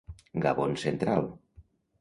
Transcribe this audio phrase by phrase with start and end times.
[0.45, 1.31] Gabon central.